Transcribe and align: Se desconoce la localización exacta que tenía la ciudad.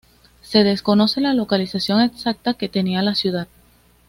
Se 0.41 0.63
desconoce 0.63 1.21
la 1.21 1.35
localización 1.35 2.01
exacta 2.01 2.55
que 2.55 2.67
tenía 2.69 3.03
la 3.03 3.13
ciudad. 3.13 3.47